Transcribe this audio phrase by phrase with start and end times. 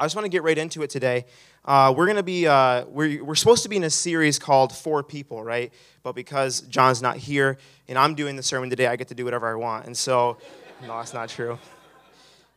[0.00, 1.24] I just want to get right into it today.
[1.64, 4.72] Uh, we're going to be, uh, we're, we're supposed to be in a series called
[4.72, 5.72] Four People, right?
[6.04, 9.24] But because John's not here and I'm doing the sermon today, I get to do
[9.24, 9.86] whatever I want.
[9.86, 10.38] And so,
[10.82, 11.58] no, that's not true.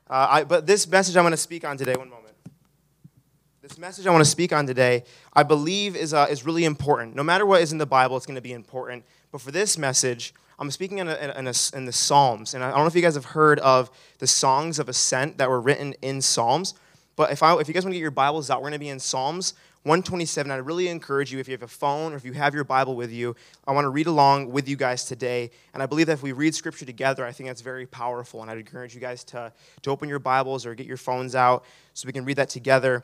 [0.07, 2.35] Uh, I, but this message I'm going to speak on today, one moment.
[3.63, 5.03] This message I want to speak on today,
[5.33, 7.15] I believe is, uh, is really important.
[7.15, 9.03] No matter what is in the Bible, it's going to be important.
[9.31, 12.53] But for this message, I'm speaking in, a, in, a, in the Psalms.
[12.53, 13.89] And I don't know if you guys have heard of
[14.19, 16.75] the songs of ascent that were written in Psalms.
[17.15, 18.79] But if, I, if you guys want to get your Bibles out, we're going to
[18.79, 20.51] be in Psalms 127.
[20.51, 22.95] I really encourage you, if you have a phone or if you have your Bible
[22.95, 23.35] with you,
[23.67, 25.49] I want to read along with you guys today.
[25.73, 28.41] And I believe that if we read Scripture together, I think that's very powerful.
[28.41, 29.51] And I'd encourage you guys to,
[29.81, 33.03] to open your Bibles or get your phones out so we can read that together.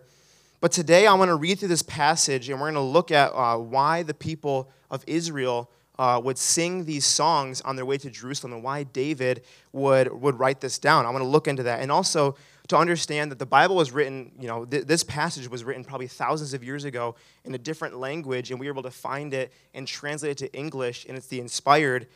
[0.62, 3.32] But today I want to read through this passage and we're going to look at
[3.34, 5.70] uh, why the people of Israel
[6.00, 10.38] uh, would sing these songs on their way to Jerusalem and why David would, would
[10.40, 11.06] write this down.
[11.06, 11.82] I want to look into that.
[11.82, 12.36] And also,
[12.68, 16.08] to understand that the Bible was written, you know, th- this passage was written probably
[16.08, 19.54] thousands of years ago in a different language, and we were able to find it
[19.74, 22.08] and translate it to English, and it's the inspired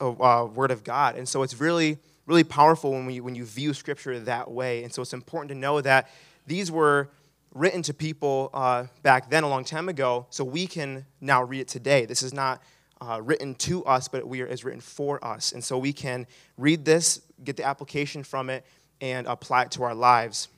[0.00, 1.16] uh, uh, Word of God.
[1.16, 4.84] And so it's really, really powerful when, we, when you view Scripture that way.
[4.84, 6.08] And so it's important to know that
[6.46, 7.10] these were
[7.54, 11.60] written to people uh, back then, a long time ago, so we can now read
[11.60, 12.06] it today.
[12.06, 12.62] This is not
[13.00, 15.52] uh, written to us, but we are, is written for us.
[15.52, 18.64] And so we can read this, get the application from it,
[19.00, 20.48] and apply it to our lives.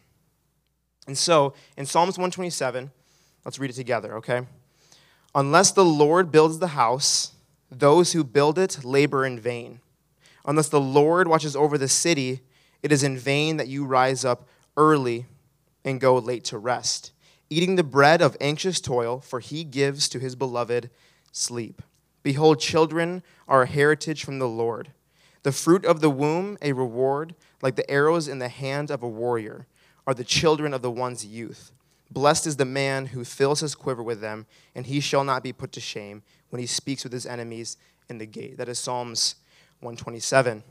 [1.07, 2.91] And so, in Psalms 127,
[3.45, 4.43] let's read it together, okay?
[5.35, 7.33] Unless the Lord builds the house,
[7.71, 9.81] those who build it labor in vain.
[10.45, 12.41] Unless the Lord watches over the city,
[12.83, 15.27] it is in vain that you rise up early
[15.85, 17.13] and go late to rest,
[17.51, 20.91] eating the bread of anxious toil, for he gives to his beloved
[21.33, 21.83] sleep.
[22.23, 24.91] Behold, children are a heritage from the Lord.
[25.43, 29.09] The fruit of the womb, a reward, like the arrows in the hand of a
[29.09, 29.67] warrior,
[30.07, 31.71] are the children of the one's youth.
[32.11, 35.53] Blessed is the man who fills his quiver with them, and he shall not be
[35.53, 37.79] put to shame when he speaks with his enemies
[38.11, 38.59] in the gate.
[38.59, 39.37] That is Psalms
[39.81, 40.63] 127.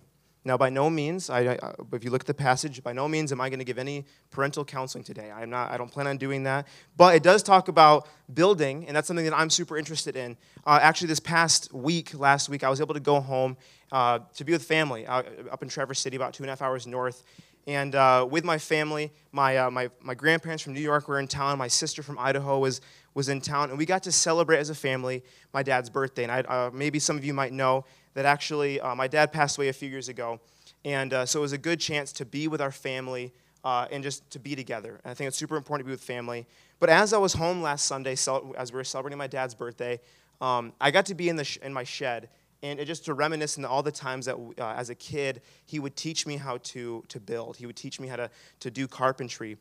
[0.44, 3.32] Now, by no means, I, I, if you look at the passage, by no means
[3.32, 5.32] am I going to give any parental counseling today.
[5.32, 6.68] I'm not, I don't plan on doing that.
[6.98, 10.36] But it does talk about building, and that's something that I'm super interested in.
[10.66, 13.56] Uh, actually, this past week, last week, I was able to go home
[13.92, 16.62] uh, to be with family uh, up in Traverse City, about two and a half
[16.64, 17.24] hours north.
[17.68, 21.28] And uh, with my family, my, uh, my, my grandparents from New York were in
[21.28, 21.58] town.
[21.58, 22.82] My sister from Idaho was,
[23.14, 23.70] was in town.
[23.70, 25.24] And we got to celebrate as a family
[25.54, 26.24] my dad's birthday.
[26.24, 29.58] And I, uh, maybe some of you might know that actually uh, my dad passed
[29.58, 30.40] away a few years ago.
[30.84, 33.32] And uh, so it was a good chance to be with our family
[33.64, 35.00] uh, and just to be together.
[35.04, 36.48] And I think it's super important to be with family.
[36.80, 40.00] But as I was home last Sunday, as we were celebrating my dad's birthday,
[40.42, 42.28] um, I got to be in, the sh- in my shed.
[42.64, 45.96] And just to reminisce in all the times that uh, as a kid, he would
[45.96, 47.58] teach me how to, to build.
[47.58, 48.30] He would teach me how to,
[48.60, 49.58] to do carpentry.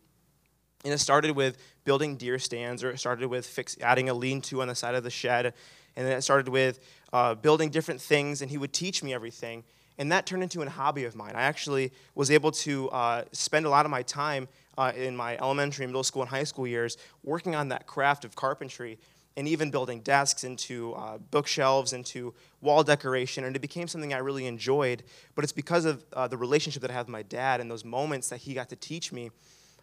[0.84, 4.41] And it started with building deer stands, or it started with fix, adding a lean
[4.43, 5.55] to on the side of the shed.
[5.97, 6.81] And then it started with
[7.12, 9.65] uh, building different things, and he would teach me everything.
[9.99, 11.32] And that turned into a hobby of mine.
[11.34, 15.37] I actually was able to uh, spend a lot of my time uh, in my
[15.37, 18.99] elementary, middle school, and high school years working on that craft of carpentry
[19.36, 23.44] and even building desks into uh, bookshelves, into wall decoration.
[23.44, 25.02] And it became something I really enjoyed.
[25.34, 27.84] But it's because of uh, the relationship that I have with my dad and those
[27.84, 29.30] moments that he got to teach me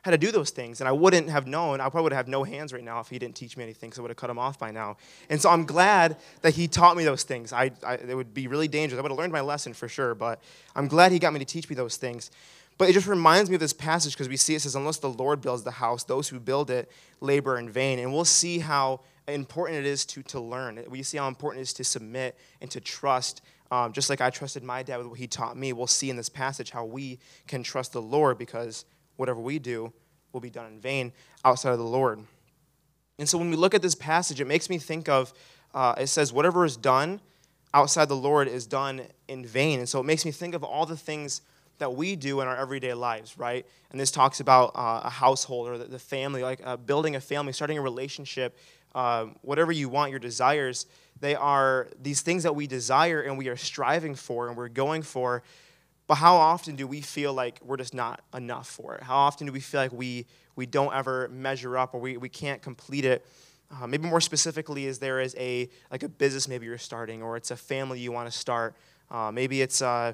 [0.04, 0.80] how to do those things.
[0.80, 3.20] And I wouldn't have known, I probably would have no hands right now if he
[3.20, 4.98] didn't teach me anything, because I would have cut him off by now.
[5.30, 7.52] And so I'm glad that he taught me those things.
[7.52, 9.00] I, I, it would be really dangerous.
[9.00, 10.42] I would have learned my lesson for sure, but
[10.76, 12.32] I'm glad he got me to teach me those things.
[12.78, 15.10] But it just reminds me of this passage because we see it says, Unless the
[15.10, 18.00] Lord builds the house, those who build it labor in vain.
[18.00, 20.84] And we'll see how important it is to, to learn.
[20.88, 23.42] We see how important it is to submit and to trust.
[23.72, 26.16] Um, just like I trusted my dad with what he taught me, we'll see in
[26.16, 28.86] this passage how we can trust the Lord because
[29.18, 29.92] whatever we do
[30.32, 31.12] will be done in vain
[31.44, 32.24] outside of the Lord.
[33.20, 35.34] And so when we look at this passage, it makes me think of
[35.74, 37.20] uh, it says, whatever is done
[37.74, 39.80] outside the Lord is done in vain.
[39.80, 41.42] And so it makes me think of all the things
[41.78, 43.66] that we do in our everyday lives, right?
[43.92, 47.54] And this talks about uh, a household or the, family, like uh, building a family,
[47.54, 48.58] starting a relationship,
[48.98, 50.88] uh, whatever you want, your desires.
[51.20, 55.04] They are these things that we desire and we are striving for and we're going
[55.04, 55.44] for.
[56.08, 59.04] But how often do we feel like we're just not enough for it?
[59.04, 62.28] How often do we feel like we, we don't ever measure up or we, we
[62.28, 63.24] can't complete it?
[63.70, 67.36] Uh, maybe more specifically, is there is a like a business maybe you're starting, or
[67.36, 68.76] it's a family you want to start.
[69.12, 70.14] Uh, maybe it's uh,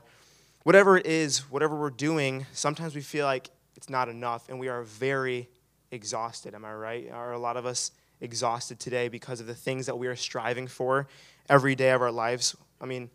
[0.63, 2.47] whatever it is, whatever we're doing.
[2.51, 5.47] Sometimes we feel like it's not enough, and we are very
[5.91, 6.55] exhausted.
[6.55, 7.11] Am I right?
[7.11, 7.91] Are a lot of us
[8.23, 11.07] exhausted today because of the things that we are striving for
[11.49, 12.55] every day of our lives?
[12.81, 13.09] I mean,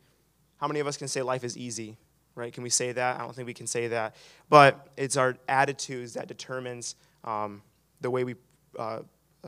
[0.59, 1.97] how many of us can say life is easy?
[2.39, 2.53] right?
[2.53, 3.17] Can we say that?
[3.17, 4.15] I don't think we can say that.
[4.49, 6.95] But it's our attitudes that determines
[7.25, 7.63] um,
[8.01, 8.37] the way we
[8.79, 9.01] uh,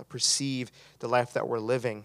[0.09, 2.05] perceive the life that we're living.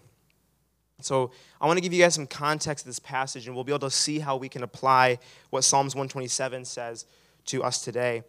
[1.00, 3.72] So I want to give you guys some context of this passage, and we'll be
[3.72, 5.18] able to see how we can apply
[5.50, 7.04] what Psalms 127 says
[7.46, 8.22] to us today.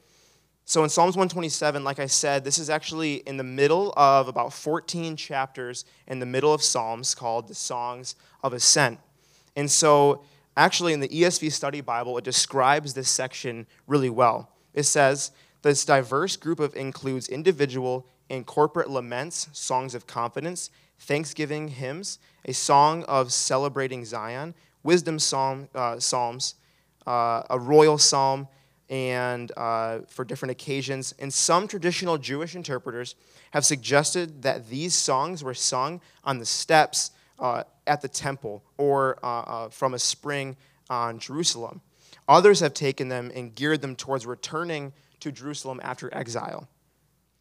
[0.70, 4.52] So in Psalms 127, like I said, this is actually in the middle of about
[4.52, 9.00] 14 chapters in the middle of Psalms called the Songs of Ascent.
[9.56, 10.26] And so
[10.58, 14.52] actually in the ESV Study Bible, it describes this section really well.
[14.74, 15.32] It says,
[15.62, 20.70] this diverse group of includes individual and corporate laments, songs of confidence,
[21.00, 24.54] thanksgiving hymns, a song of celebrating Zion,
[24.84, 26.56] wisdom psalm, uh, psalms,
[27.06, 28.50] uh, a royal psalm,
[28.90, 31.14] and uh, for different occasions.
[31.20, 33.16] And some traditional Jewish interpreters
[33.52, 39.18] have suggested that these songs were sung on the steps uh, at the temple or
[39.24, 40.56] uh, uh, from a spring
[40.90, 41.82] on Jerusalem.
[42.28, 46.68] Others have taken them and geared them towards returning to Jerusalem after exile.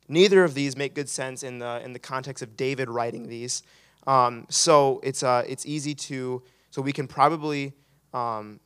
[0.08, 3.62] Neither of these make good sense in the, in the context of David writing these.
[4.06, 7.72] Um, so it's, uh, it's easy to, so we can probably
[8.14, 8.60] um,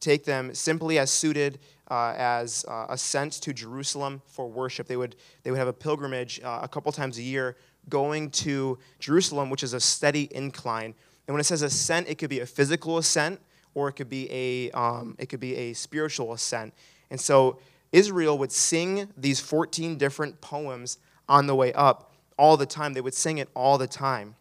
[0.00, 1.58] take them simply as suited
[1.90, 4.86] uh, as uh, ascent to Jerusalem for worship.
[4.86, 7.56] They would, they would have a pilgrimage uh, a couple times a year
[7.88, 10.94] going to Jerusalem, which is a steady incline.
[11.26, 13.40] And when it says ascent, it could be a physical ascent
[13.74, 16.74] or it could be a, um, it could be a spiritual ascent.
[17.10, 17.58] And so
[17.92, 22.94] Israel would sing these 14 different poems on the way up all the time.
[22.94, 24.34] They would sing it all the time.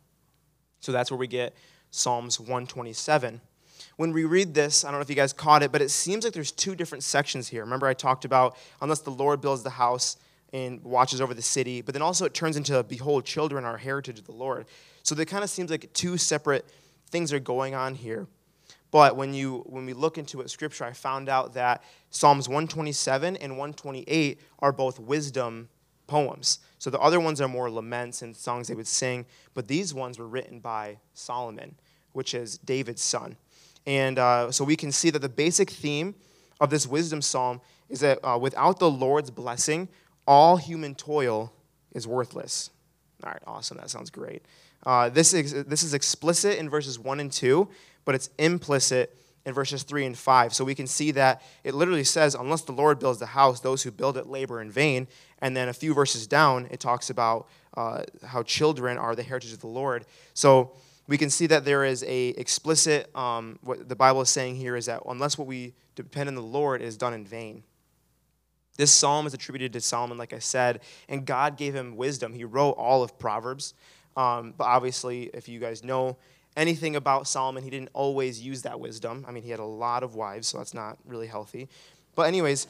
[0.79, 1.53] So that's where we get
[1.91, 3.41] Psalms 127.
[3.97, 6.25] When we read this, I don't know if you guys caught it, but it seems
[6.25, 7.63] like there's two different sections here.
[7.63, 10.17] Remember, I talked about unless the Lord builds the house
[10.51, 14.19] and watches over the city, but then also it turns into, Behold, children are heritage
[14.19, 14.65] of the Lord.
[15.03, 16.65] So it kind of seems like two separate
[17.09, 18.27] things are going on here.
[18.91, 23.35] But when, you, when we look into it, Scripture, I found out that Psalms 127
[23.37, 25.69] and 128 are both wisdom
[26.07, 26.59] poems.
[26.79, 30.19] So the other ones are more laments and songs they would sing, but these ones
[30.19, 31.75] were written by Solomon,
[32.13, 33.37] which is David's son.
[33.87, 36.15] And uh, so we can see that the basic theme
[36.59, 39.87] of this wisdom psalm is that uh, without the Lord's blessing,
[40.27, 41.53] all human toil
[41.93, 42.71] is worthless.
[43.23, 43.77] All right, awesome.
[43.77, 44.43] That sounds great.
[44.85, 47.67] Uh, this, is, this is explicit in verses 1 and 2,
[48.05, 49.15] but it's implicit
[49.45, 50.53] in verses 3 and 5.
[50.53, 53.83] So we can see that it literally says, unless the Lord builds the house, those
[53.83, 55.07] who build it labor in vain.
[55.39, 57.47] And then a few verses down, it talks about
[57.77, 60.05] uh, how children are the heritage of the Lord.
[60.33, 60.71] So
[61.07, 64.75] we can see that there is a explicit, um, what the Bible is saying here
[64.75, 67.63] is that unless what we depend on the Lord is done in vain.
[68.77, 72.33] This psalm is attributed to Solomon, like I said, and God gave him wisdom.
[72.33, 73.73] He wrote all of Proverbs.
[74.17, 76.17] Um, but obviously, if you guys know
[76.57, 79.25] anything about Solomon, he didn't always use that wisdom.
[79.27, 81.69] I mean, he had a lot of wives, so that's not really healthy.
[82.15, 82.67] But, anyways,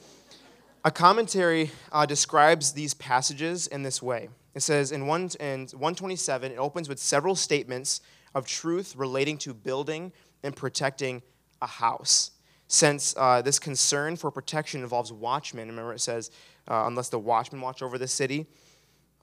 [0.83, 4.29] a commentary uh, describes these passages in this way.
[4.53, 8.01] It says in, one, in 127, it opens with several statements
[8.35, 10.11] of truth relating to building
[10.43, 11.23] and protecting
[11.61, 12.31] a house.
[12.67, 16.29] Since uh, this concern for protection involves watchmen, remember it says,
[16.67, 18.45] uh, unless the watchmen watch over the city,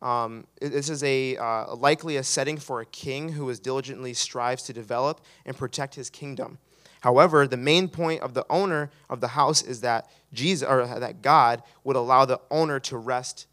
[0.01, 4.65] um, this is a uh, likely a setting for a king who is diligently strives
[4.65, 6.59] to develop and protect his kingdom.
[7.03, 11.21] However, the main point of the owner of the house is that Jesus or that
[11.21, 13.47] God would allow the owner to rest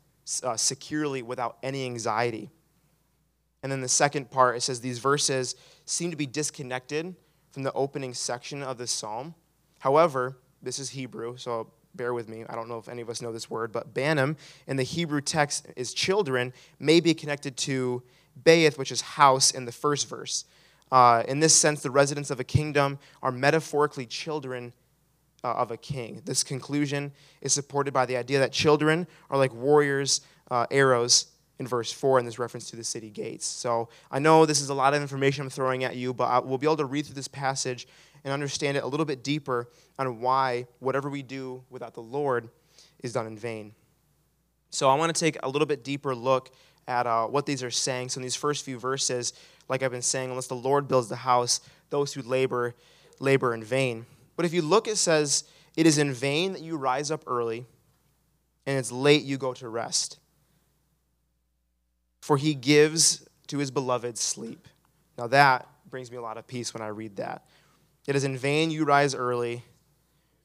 [0.43, 2.49] uh, securely without any anxiety.
[3.61, 7.15] And then the second part it says these verses seem to be disconnected
[7.51, 9.35] from the opening section of this psalm.
[9.79, 12.45] However, this is Hebrew, so bear with me.
[12.47, 14.37] I don't know if any of us know this word, but Banim
[14.67, 18.03] in the Hebrew text is children, may be connected to
[18.43, 20.45] Baeth, which is house, in the first verse.
[20.91, 24.73] Uh, in this sense, the residents of a kingdom are metaphorically children
[25.43, 26.21] uh, of a king.
[26.25, 27.11] This conclusion
[27.41, 31.27] is supported by the idea that children are like warriors' uh, arrows
[31.59, 33.45] in verse 4 in this reference to the city gates.
[33.45, 36.39] So I know this is a lot of information I'm throwing at you, but I,
[36.39, 37.87] we'll be able to read through this passage
[38.23, 42.49] and understand it a little bit deeper on why whatever we do without the Lord
[43.03, 43.73] is done in vain.
[44.69, 46.51] So I want to take a little bit deeper look
[46.87, 48.09] at uh, what these are saying.
[48.09, 49.33] So in these first few verses,
[49.67, 52.75] like I've been saying, unless the Lord builds the house, those who labor
[53.19, 54.05] labor in vain.
[54.37, 55.43] But if you look, it says,
[55.75, 57.65] "It is in vain that you rise up early,
[58.65, 60.19] and it's late you go to rest."
[62.19, 64.67] For he gives to his beloved sleep.
[65.17, 67.45] Now that brings me a lot of peace when I read that.
[68.07, 69.63] It is in vain you rise early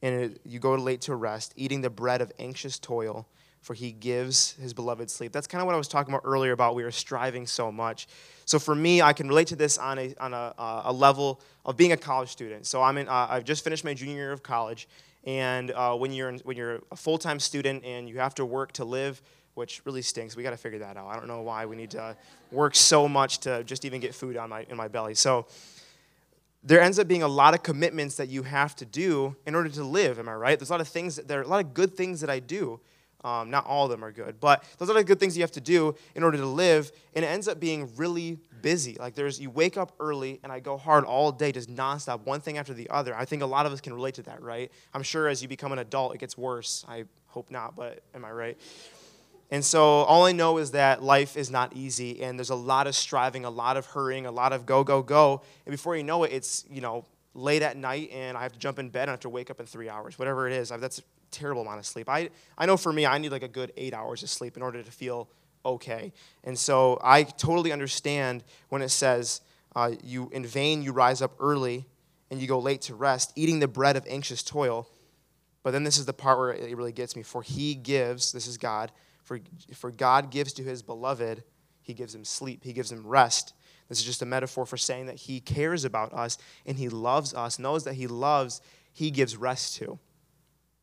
[0.01, 3.27] and you go late to rest, eating the bread of anxious toil,
[3.61, 5.31] for he gives his beloved sleep.
[5.31, 8.07] That's kind of what I was talking about earlier about we are striving so much.
[8.45, 11.41] So for me, I can relate to this on a, on a, uh, a level
[11.65, 12.67] of being a college student.
[12.67, 14.87] So I'm in, uh, I've just finished my junior year of college,
[15.25, 18.45] And uh, when, you're in, when you're a full time student and you have to
[18.45, 19.21] work to live,
[19.55, 21.07] which really stinks, we got to figure that out.
[21.07, 22.15] I don't know why we need to
[22.51, 25.15] work so much to just even get food on my, in my belly.
[25.15, 25.47] So
[26.63, 29.69] there ends up being a lot of commitments that you have to do in order
[29.69, 30.19] to live.
[30.19, 30.59] Am I right?
[30.59, 32.39] There's a lot of things, that, there are a lot of good things that I
[32.39, 32.79] do.
[33.23, 35.41] Um, not all of them are good, but there's a lot of good things you
[35.41, 38.97] have to do in order to live, and it ends up being really busy.
[38.99, 42.39] Like there's, you wake up early, and I go hard all day, just nonstop, one
[42.39, 43.15] thing after the other.
[43.15, 44.71] I think a lot of us can relate to that, right?
[44.93, 46.85] I'm sure as you become an adult, it gets worse.
[46.87, 48.57] I hope not, but am I right?
[49.51, 52.87] And so all I know is that life is not easy, and there's a lot
[52.87, 55.41] of striving, a lot of hurrying, a lot of go, go, go.
[55.65, 58.59] And before you know it, it's, you know, late at night, and I have to
[58.59, 60.69] jump in bed and I have to wake up in three hours, whatever it is.
[60.69, 62.09] That's terrible amount of sleep.
[62.09, 64.63] I, I know for me, I need like a good eight hours of sleep in
[64.63, 65.29] order to feel
[65.65, 66.13] okay.
[66.43, 69.41] And so I totally understand when it says,
[69.75, 71.85] uh, you in vain you rise up early
[72.31, 74.87] and you go late to rest, eating the bread of anxious toil.
[75.63, 77.23] But then this is the part where it really gets me.
[77.23, 78.91] For he gives, this is God,
[79.25, 79.39] for,
[79.73, 81.43] for God gives to his beloved,
[81.81, 83.53] he gives him sleep, he gives him rest.
[83.89, 87.33] This is just a metaphor for saying that he cares about us and he loves
[87.33, 87.59] us.
[87.59, 88.61] Knows that he loves,
[88.93, 89.99] he gives rest to.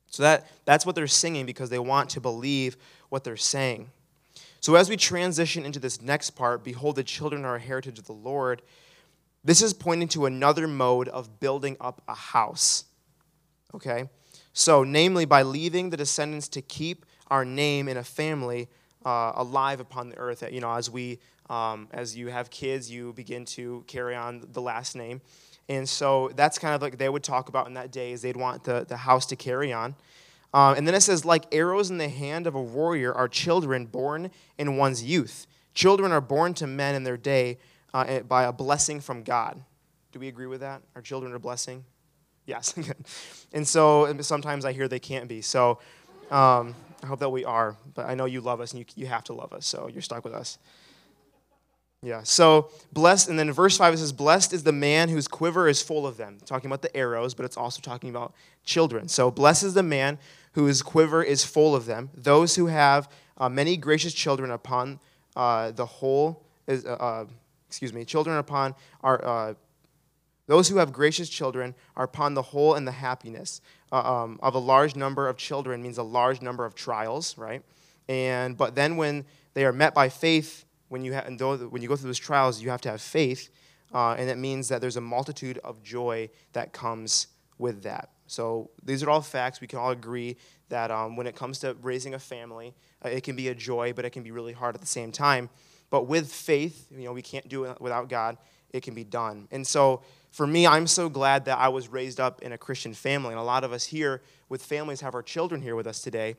[0.08, 2.76] So that, that's what they're singing because they want to believe
[3.08, 3.90] what they're saying.
[4.60, 8.06] So as we transition into this next part, behold, the children are a heritage of
[8.06, 8.62] the Lord,
[9.42, 12.84] this is pointing to another mode of building up a house.
[13.74, 14.08] Okay?
[14.52, 18.68] So, namely, by leaving the descendants to keep our name in a family
[19.04, 20.44] uh, alive upon the earth.
[20.50, 21.18] You know, as we,
[21.50, 25.20] um, as you have kids, you begin to carry on the last name.
[25.68, 28.36] And so that's kind of like they would talk about in that day is they'd
[28.36, 29.94] want the, the house to carry on.
[30.54, 33.86] Um, and then it says, like arrows in the hand of a warrior are children
[33.86, 35.46] born in one's youth.
[35.72, 37.58] Children are born to men in their day
[37.94, 39.62] uh, eh, by a blessing from God.
[40.12, 40.82] Do we agree with that?
[40.94, 41.84] Our children are blessing?
[42.44, 42.74] Yes.
[43.52, 45.40] and so sometimes I hear they can't be.
[45.40, 45.78] So
[46.30, 47.76] um, I hope that we are.
[47.94, 49.66] But I know you love us and you, you have to love us.
[49.66, 50.58] So you're stuck with us.
[52.04, 55.68] Yeah, so blessed, and then verse 5 it says, Blessed is the man whose quiver
[55.68, 56.38] is full of them.
[56.44, 59.06] Talking about the arrows, but it's also talking about children.
[59.06, 60.18] So blessed is the man
[60.52, 62.10] whose quiver is full of them.
[62.14, 64.98] Those who have uh, many gracious children upon
[65.36, 67.26] uh, the whole, is, uh, uh
[67.68, 69.54] excuse me, children upon our, uh,
[70.48, 73.60] those who have gracious children are upon the whole and the happiness
[73.92, 77.62] um, of a large number of children means a large number of trials, right?
[78.08, 81.96] And, but then when they are met by faith, when you, ha- when you go
[81.96, 83.50] through those trials, you have to have faith,
[83.94, 88.10] uh, and it means that there's a multitude of joy that comes with that.
[88.26, 89.60] So these are all facts.
[89.60, 90.36] We can all agree
[90.70, 93.92] that um, when it comes to raising a family, uh, it can be a joy,
[93.92, 95.50] but it can be really hard at the same time.
[95.90, 98.38] But with faith, you know, we can't do it without God.
[98.70, 99.48] It can be done.
[99.50, 102.94] And so for me, I'm so glad that I was raised up in a Christian
[102.94, 103.30] family.
[103.30, 106.36] And a lot of us here with families have our children here with us today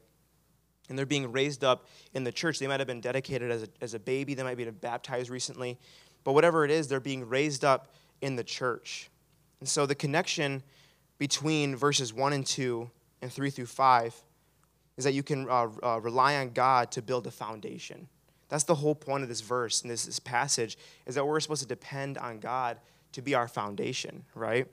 [0.90, 2.60] and they're being raised up in the church.
[2.60, 5.78] They might have been dedicated as a, as a baby, they might be baptized recently,
[6.24, 9.10] but whatever it is, they're being raised up in the church.
[9.60, 10.62] And so the connection
[11.18, 12.90] between verses 1 and 2
[13.22, 14.24] and 3 through 5
[14.98, 18.08] is that you can uh, uh, rely on God to build a foundation.
[18.50, 21.62] That's the whole point of this verse and this, this passage is that we're supposed
[21.62, 22.78] to depend on God
[23.14, 24.68] to be our foundation, right?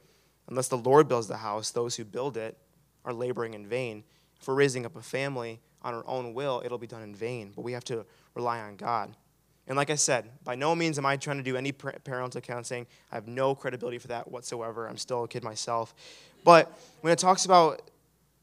[0.48, 2.58] Unless the Lord builds the house, those who build it
[3.04, 4.04] are laboring in vain.
[4.40, 7.52] If we're raising up a family, on our own will, it'll be done in vain.
[7.54, 8.04] But we have to
[8.34, 9.16] rely on God.
[9.66, 12.86] And like I said, by no means am I trying to do any parental counseling.
[13.12, 14.88] I have no credibility for that whatsoever.
[14.88, 15.94] I'm still a kid myself.
[16.44, 17.90] But when it talks about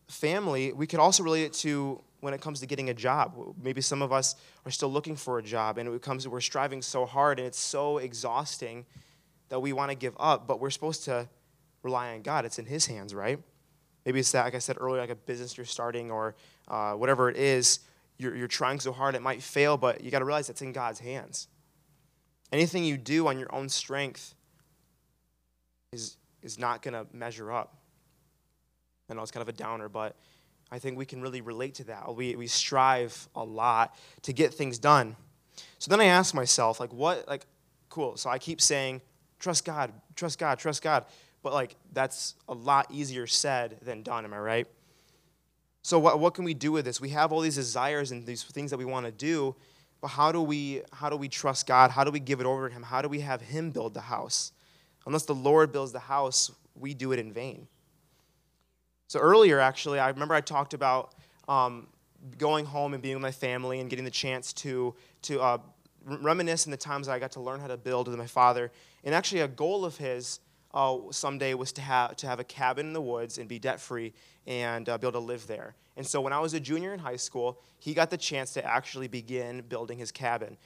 [0.07, 3.35] family, we could also relate it to when it comes to getting a job.
[3.61, 4.35] Maybe some of us
[4.65, 7.59] are still looking for a job, and it comes we're striving so hard, and it's
[7.59, 8.85] so exhausting
[9.49, 10.47] that we want to give up.
[10.47, 11.27] But we're supposed to
[11.83, 12.45] rely on God.
[12.45, 13.39] It's in His hands, right?
[14.05, 16.35] Maybe it's that, like I said earlier, like a business you're starting or
[16.69, 17.79] uh, whatever it is,
[18.17, 20.71] you're, you're trying so hard it might fail, but you got to realize it's in
[20.71, 21.47] God's hands.
[22.51, 24.33] Anything you do on your own strength
[25.91, 27.75] is, is not going to measure up.
[29.09, 30.15] I know it's kind of a downer, but
[30.71, 32.15] I think we can really relate to that.
[32.15, 35.15] We, we strive a lot to get things done.
[35.79, 37.45] So then I ask myself, like, what, like,
[37.89, 38.17] cool.
[38.17, 39.01] So I keep saying,
[39.39, 41.05] trust God, trust God, trust God.
[41.43, 44.67] But like that's a lot easier said than done, am I right?
[45.81, 46.99] So what, what can we do with this?
[46.99, 49.55] We have all these desires and these things that we want to do,
[50.01, 51.91] but how do we how do we trust God?
[51.91, 52.83] How do we give it over to him?
[52.83, 54.51] How do we have him build the house?
[55.05, 57.67] Unless the Lord builds the house, we do it in vain.
[59.07, 61.15] So earlier, actually, I remember I talked about
[61.47, 61.87] um,
[62.37, 65.57] going home and being with my family and getting the chance to to uh,
[66.07, 68.71] reminisce in the times that I got to learn how to build with my father.
[69.03, 70.39] And actually, a goal of his
[70.73, 73.79] uh, someday was to have, to have a cabin in the woods and be debt
[73.79, 74.13] free
[74.45, 75.75] and uh, be able to live there.
[75.95, 78.65] And so when I was a junior in high school, he got the chance to
[78.65, 80.57] actually begin building his cabin.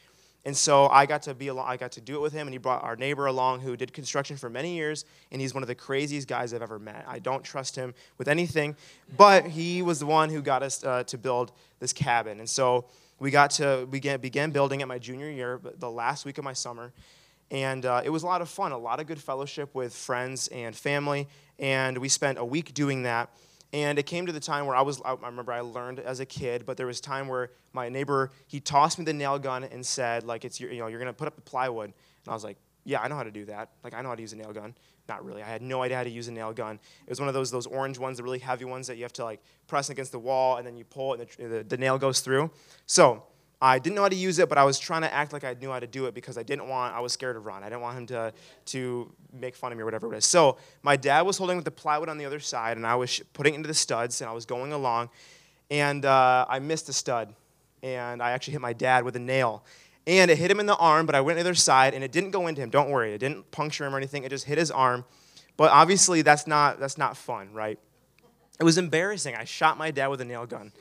[0.43, 2.53] And so I got to be along, I got to do it with him, and
[2.53, 5.67] he brought our neighbor along who did construction for many years, and he's one of
[5.67, 7.05] the craziest guys I've ever met.
[7.07, 8.75] I don't trust him with anything,
[9.15, 12.39] but he was the one who got us uh, to build this cabin.
[12.39, 12.86] And so
[13.21, 16.53] we got to begin, began building it my junior year, the last week of my
[16.53, 16.91] summer.
[17.51, 20.47] And uh, it was a lot of fun, a lot of good fellowship with friends
[20.47, 21.27] and family.
[21.59, 23.29] And we spent a week doing that.
[23.73, 26.25] And it came to the time where I was, I remember I learned as a
[26.25, 29.85] kid, but there was time where my neighbor, he tossed me the nail gun and
[29.85, 31.85] said, like, it's your, you know, you're going to put up the plywood.
[31.85, 33.69] And I was like, yeah, I know how to do that.
[33.83, 34.73] Like, I know how to use a nail gun.
[35.07, 35.43] Not really.
[35.43, 36.79] I had no idea how to use a nail gun.
[37.05, 39.13] It was one of those, those orange ones, the really heavy ones that you have
[39.13, 41.77] to, like, press against the wall and then you pull it and the, the, the
[41.77, 42.50] nail goes through.
[42.85, 43.23] So
[43.61, 45.53] I didn't know how to use it, but I was trying to act like I
[45.53, 47.61] knew how to do it because I didn't want, I was scared of Ron.
[47.61, 48.33] I didn't want him to,
[48.67, 50.25] to make fun of me or whatever it is.
[50.25, 53.53] So my dad was holding the plywood on the other side, and I was putting
[53.53, 55.09] it into the studs, and I was going along,
[55.69, 57.35] and uh, I missed a stud,
[57.83, 59.63] and I actually hit my dad with a nail.
[60.08, 62.03] And it hit him in the arm, but I went to the other side, and
[62.03, 62.70] it didn't go into him.
[62.70, 64.24] Don't worry, it didn't puncture him or anything.
[64.24, 65.05] It just hit his arm.
[65.58, 67.77] But obviously, that's not, that's not fun, right?
[68.60, 69.36] It was embarrassing.
[69.36, 70.72] I shot my dad with a nail gun.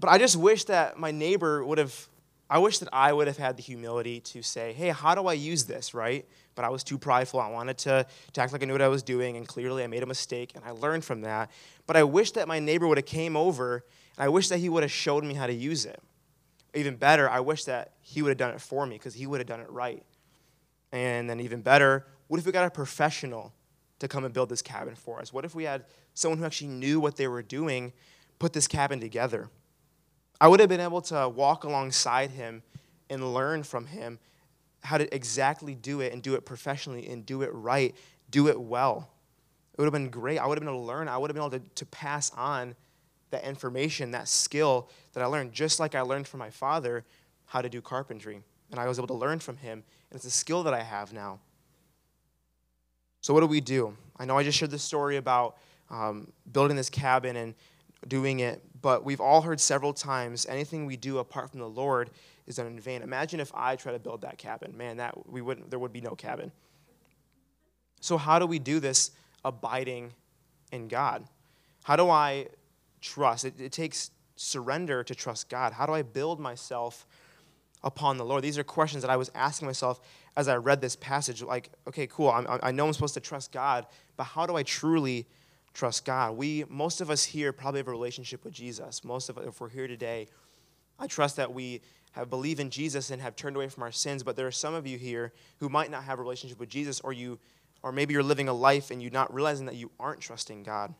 [0.00, 2.08] But I just wish that my neighbor would have,
[2.48, 5.32] I wish that I would have had the humility to say, hey, how do I
[5.34, 6.26] use this, right?
[6.54, 7.40] But I was too prideful.
[7.40, 9.88] I wanted to, to act like I knew what I was doing, and clearly I
[9.88, 11.50] made a mistake, and I learned from that.
[11.86, 13.84] But I wish that my neighbor would have came over,
[14.16, 16.00] and I wish that he would have showed me how to use it.
[16.74, 19.40] Even better, I wish that he would have done it for me, because he would
[19.40, 20.04] have done it right.
[20.92, 23.52] And then even better, what if we got a professional
[23.98, 25.32] to come and build this cabin for us?
[25.32, 25.84] What if we had
[26.14, 27.92] someone who actually knew what they were doing
[28.38, 29.50] put this cabin together?
[30.40, 32.62] I would have been able to walk alongside him
[33.10, 34.18] and learn from him
[34.84, 37.94] how to exactly do it and do it professionally and do it right,
[38.30, 39.10] do it well.
[39.72, 40.38] It would have been great.
[40.38, 41.08] I would have been able to learn.
[41.08, 42.76] I would have been able to, to pass on
[43.30, 47.04] that information, that skill that I learned, just like I learned from my father
[47.46, 48.42] how to do carpentry.
[48.70, 49.82] And I was able to learn from him.
[50.10, 51.40] And it's a skill that I have now.
[53.20, 53.96] So, what do we do?
[54.16, 55.56] I know I just shared the story about
[55.90, 57.54] um, building this cabin and
[58.06, 62.10] doing it but we've all heard several times anything we do apart from the Lord
[62.46, 63.02] is done in vain.
[63.02, 64.76] Imagine if I try to build that cabin.
[64.76, 66.52] Man, that we wouldn't there would be no cabin.
[68.00, 69.10] So how do we do this
[69.44, 70.12] abiding
[70.70, 71.24] in God?
[71.82, 72.48] How do I
[73.00, 73.44] trust?
[73.44, 75.72] It, it takes surrender to trust God.
[75.72, 77.06] How do I build myself
[77.82, 78.42] upon the Lord?
[78.42, 80.00] These are questions that I was asking myself
[80.36, 81.42] as I read this passage.
[81.42, 84.62] Like, okay, cool, I'm, i know I'm supposed to trust God, but how do I
[84.62, 85.26] truly
[85.78, 86.36] trust God.
[86.36, 89.04] We, most of us here, probably have a relationship with Jesus.
[89.04, 90.26] Most of us, if we're here today,
[90.98, 91.80] I trust that we
[92.12, 94.24] have believed in Jesus and have turned away from our sins.
[94.24, 97.00] But there are some of you here who might not have a relationship with Jesus,
[97.00, 97.38] or you,
[97.82, 100.92] or maybe you're living a life and you're not realizing that you aren't trusting God.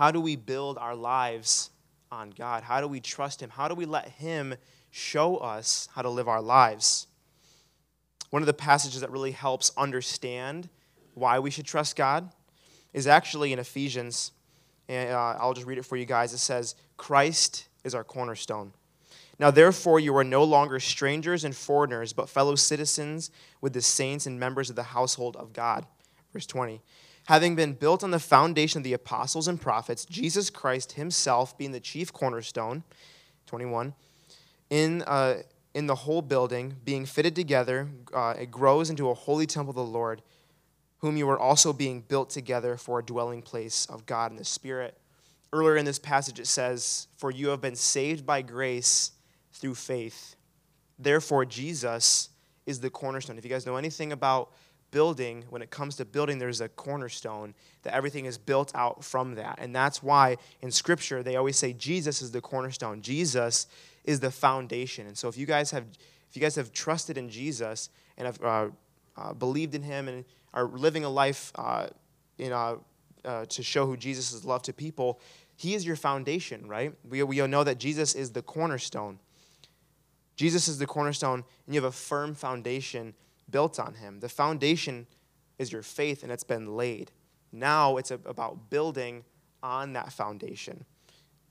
[0.00, 1.68] How do we build our lives
[2.10, 2.62] on God?
[2.62, 3.50] How do we trust Him?
[3.50, 4.54] How do we let Him
[4.90, 7.06] show us how to live our lives?
[8.30, 10.70] One of the passages that really helps understand
[11.12, 12.32] why we should trust God
[12.94, 14.32] is actually in Ephesians.
[14.88, 16.32] And uh, I'll just read it for you guys.
[16.32, 18.72] It says, Christ is our cornerstone.
[19.38, 24.24] Now, therefore, you are no longer strangers and foreigners, but fellow citizens with the saints
[24.24, 25.84] and members of the household of God.
[26.32, 26.80] Verse 20.
[27.26, 31.72] Having been built on the foundation of the apostles and prophets, Jesus Christ himself being
[31.72, 32.82] the chief cornerstone,
[33.46, 33.94] 21,
[34.70, 35.42] in, uh,
[35.74, 39.76] in the whole building, being fitted together, uh, it grows into a holy temple of
[39.76, 40.22] the Lord
[41.00, 44.44] whom you are also being built together for a dwelling place of God in the
[44.44, 44.98] Spirit.
[45.52, 49.12] Earlier in this passage, it says, For you have been saved by grace
[49.52, 50.36] through faith.
[50.98, 52.28] Therefore, Jesus
[52.66, 53.38] is the cornerstone.
[53.38, 54.52] If you guys know anything about
[54.90, 59.34] building, when it comes to building, there's a cornerstone that everything is built out from
[59.36, 59.58] that.
[59.60, 63.00] And that's why in Scripture, they always say Jesus is the cornerstone.
[63.02, 63.66] Jesus
[64.04, 65.06] is the foundation.
[65.06, 65.84] And so if you guys have,
[66.28, 68.68] if you guys have trusted in Jesus and have uh,
[69.16, 70.24] uh, believed in him and
[70.54, 71.86] are living a life uh,
[72.38, 72.76] in, uh,
[73.24, 75.20] uh, to show who Jesus is love to people,
[75.56, 76.94] he is your foundation, right?
[77.08, 79.18] We, we know that Jesus is the cornerstone.
[80.36, 83.12] Jesus is the cornerstone, and you have a firm foundation
[83.50, 84.20] built on him.
[84.20, 85.06] The foundation
[85.58, 87.10] is your faith, and it's been laid.
[87.52, 89.24] Now it's about building
[89.62, 90.84] on that foundation.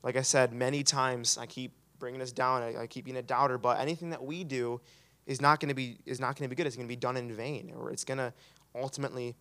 [0.03, 2.63] Like I said many times, I keep bringing us down.
[2.63, 4.79] I, I keep being a doubter, but anything that we do
[5.25, 6.65] is not going to be is not going to be good.
[6.65, 8.33] It's going to be done in vain, or it's going to
[8.75, 9.35] ultimately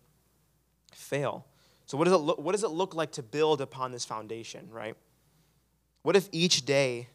[0.93, 1.45] fail.
[1.85, 4.67] So, what does, it look, what does it look like to build upon this foundation,
[4.69, 4.95] right?
[6.03, 7.07] What if each day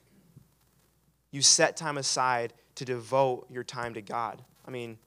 [1.30, 4.42] you set time aside to devote your time to God?
[4.66, 4.98] I mean,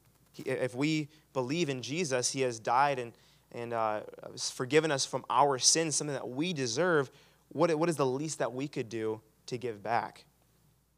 [0.45, 3.13] if we believe in Jesus, He has died and,
[3.51, 4.01] and uh,
[4.37, 7.09] forgiven us from our sins, something that we deserve.
[7.49, 10.25] What, what is the least that we could do to give back?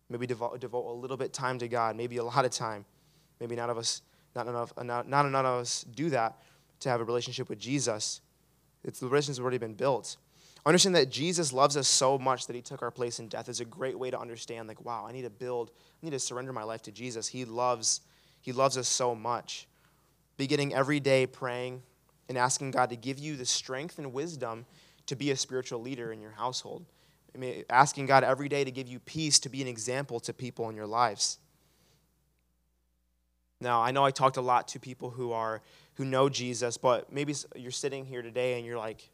[0.09, 2.85] Maybe devote, devote a little bit time to God, maybe a lot of time.
[3.39, 4.01] Maybe none of us,
[4.35, 6.37] not enough, not, not enough of us do that
[6.81, 8.21] to have a relationship with Jesus.
[8.83, 10.17] It's the relationship's already been built.
[10.65, 13.61] Understand that Jesus loves us so much that he took our place in death is
[13.61, 15.71] a great way to understand, like, wow, I need to build,
[16.01, 17.27] I need to surrender my life to Jesus.
[17.27, 18.01] He loves,
[18.41, 19.67] he loves us so much.
[20.37, 21.81] Beginning every day praying
[22.27, 24.65] and asking God to give you the strength and wisdom
[25.07, 26.85] to be a spiritual leader in your household.
[27.33, 30.33] I mean, asking God every day to give you peace to be an example to
[30.33, 31.39] people in your lives.
[33.61, 35.61] Now, I know I talked a lot to people who are
[35.95, 39.09] who know Jesus, but maybe you're sitting here today and you're like,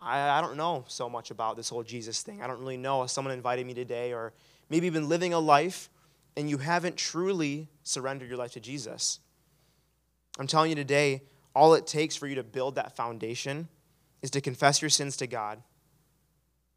[0.00, 2.42] I, I don't know so much about this whole Jesus thing.
[2.42, 3.04] I don't really know.
[3.06, 4.32] Someone invited me today, or
[4.70, 5.90] maybe you've been living a life
[6.36, 9.20] and you haven't truly surrendered your life to Jesus.
[10.38, 11.22] I'm telling you today,
[11.54, 13.68] all it takes for you to build that foundation
[14.22, 15.62] is to confess your sins to God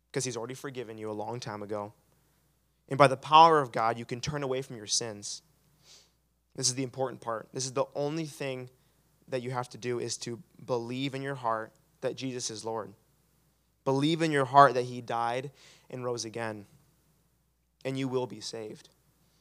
[0.10, 1.94] because He's already forgiven you a long time ago.
[2.88, 5.42] And by the power of God, you can turn away from your sins.
[6.56, 7.50] This is the important part.
[7.54, 8.70] This is the only thing
[9.28, 12.94] that you have to do is to believe in your heart that Jesus is Lord.
[13.86, 15.52] Believe in your heart that he died
[15.90, 16.66] and rose again,
[17.86, 18.90] and you will be saved.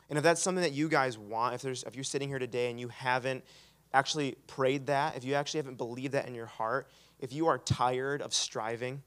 [0.09, 2.71] And if that's something that you guys want, if, there's, if you're sitting here today
[2.71, 3.44] and you haven't
[3.92, 6.88] actually prayed that, if you actually haven't believed that in your heart,
[7.21, 9.03] if you are tired of striving,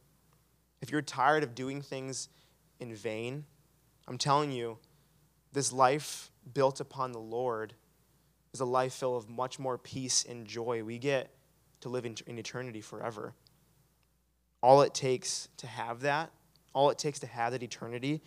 [0.82, 2.30] if you're tired of doing things
[2.80, 3.46] in vain,
[4.08, 4.78] I'm telling you,
[5.54, 7.74] this life built upon the Lord
[8.54, 10.84] is a life filled of much more peace and joy.
[10.84, 11.32] We get
[11.82, 13.34] to live in, in eternity forever.
[14.62, 16.32] All it takes to have that,
[16.74, 18.22] all it takes to have that eternity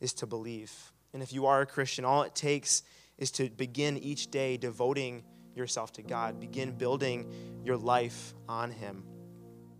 [0.00, 0.92] is to believe.
[1.16, 2.82] And if you are a Christian, all it takes
[3.16, 5.24] is to begin each day devoting
[5.54, 7.32] yourself to God, begin building
[7.64, 9.02] your life on Him.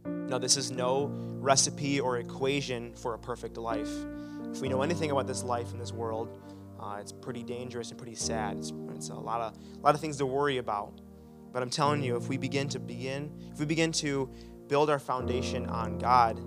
[0.06, 3.90] Now, this is no recipe or equation for a perfect life.
[4.50, 6.40] If we know anything about this life in this world,
[6.80, 8.56] uh, it's pretty dangerous and pretty sad.
[8.56, 11.02] It's, it's, a lot of a lot of things to worry about.
[11.52, 14.30] But I'm telling you, if we begin to begin, if we begin to
[14.68, 16.40] build our foundation on God,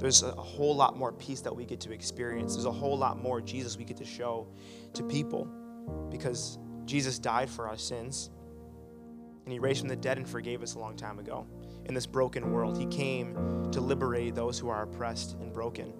[0.00, 2.54] there's a whole lot more peace that we get to experience.
[2.54, 4.48] There's a whole lot more Jesus we get to show
[4.94, 5.46] to people
[6.10, 8.30] because Jesus died for our sins
[9.44, 11.46] and he raised from the dead and forgave us a long time ago.
[11.86, 13.34] In this broken world, he came
[13.72, 15.92] to liberate those who are oppressed and broken.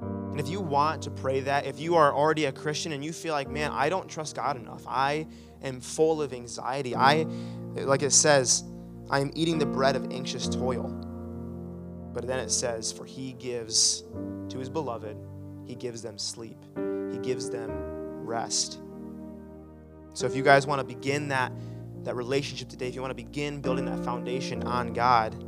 [0.00, 3.12] And if you want to pray that, if you are already a Christian and you
[3.12, 5.26] feel like, man, I don't trust God enough, I
[5.62, 7.26] am full of anxiety, I,
[7.74, 8.64] like it says,
[9.08, 10.92] I am eating the bread of anxious toil.
[12.16, 14.04] But then it says, For he gives
[14.48, 15.18] to his beloved,
[15.66, 16.56] he gives them sleep,
[17.12, 17.70] he gives them
[18.24, 18.78] rest.
[20.14, 21.52] So if you guys want to begin that,
[22.04, 25.44] that relationship today, if you want to begin building that foundation on God,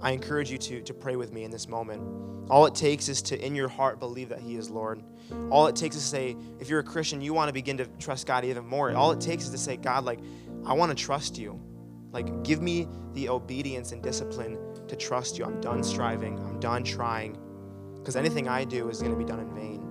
[0.00, 2.48] I encourage you to, to pray with me in this moment.
[2.48, 5.02] All it takes is to, in your heart, believe that He is Lord.
[5.50, 7.86] All it takes is to say, if you're a Christian, you want to begin to
[7.98, 8.94] trust God even more.
[8.94, 10.20] All it takes is to say, God, like,
[10.64, 11.60] I want to trust you.
[12.12, 14.56] Like, give me the obedience and discipline
[14.88, 15.44] to trust you.
[15.44, 17.38] I'm done striving, I'm done trying,
[17.96, 19.84] because anything I do is going to be done in vain.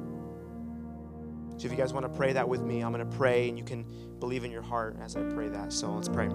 [1.57, 3.57] So, if you guys want to pray that with me, I'm going to pray, and
[3.57, 3.86] you can
[4.19, 5.73] believe in your heart as I pray that.
[5.73, 6.29] So, let's pray.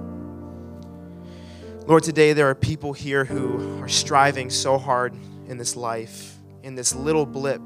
[1.86, 5.14] Lord, today there are people here who are striving so hard
[5.48, 7.60] in this life, in this little blip,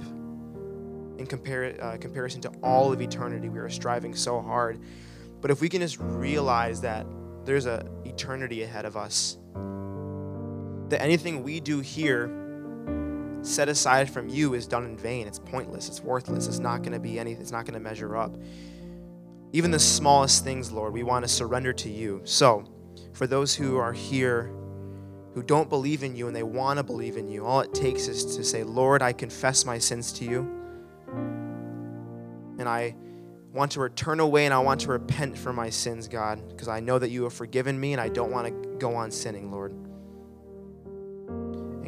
[1.19, 3.49] in compar- uh, comparison to all of eternity.
[3.49, 4.81] We are striving so hard.
[5.41, 7.07] But if we can just realize that
[7.45, 9.39] there's an eternity ahead of us.
[10.89, 12.31] That anything we do here
[13.43, 15.27] set aside from you is done in vain.
[15.27, 15.89] It's pointless.
[15.89, 16.47] It's worthless.
[16.47, 17.43] It's not going to be anything.
[17.43, 18.37] It's not going to measure up.
[19.53, 22.21] Even the smallest things, Lord, we want to surrender to you.
[22.25, 22.65] So,
[23.13, 24.53] for those who are here
[25.35, 28.09] who don't believe in you and they want to believe in you, all it takes
[28.09, 30.41] is to say, Lord, I confess my sins to you.
[32.59, 32.97] And I
[33.53, 36.81] want to turn away and I want to repent for my sins, God, because I
[36.81, 39.75] know that you have forgiven me and I don't want to go on sinning, Lord.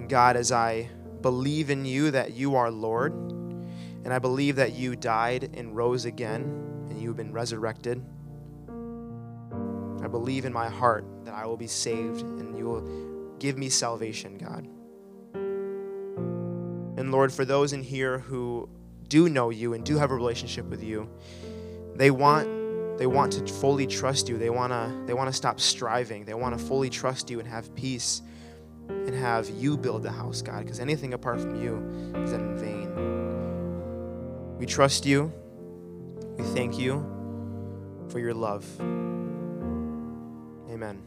[0.08, 0.88] God, as I
[1.20, 6.04] believe in you that you are Lord, and I believe that you died and rose
[6.04, 6.42] again,
[6.88, 8.02] and you have been resurrected,
[10.02, 13.68] I believe in my heart that I will be saved and you will give me
[13.68, 14.66] salvation, God.
[16.98, 18.68] And Lord, for those in here who
[19.08, 21.10] do know you and do have a relationship with you,
[21.94, 22.56] they want
[22.98, 24.38] they want to fully trust you.
[24.38, 26.24] They want to they want to stop striving.
[26.24, 28.22] They want to fully trust you and have peace
[28.88, 31.77] and have you build the house, God, because anything apart from you
[32.22, 32.94] is in vain.
[34.59, 35.33] We trust you.
[36.37, 37.05] We thank you
[38.09, 38.64] for your love.
[40.70, 41.03] Amen.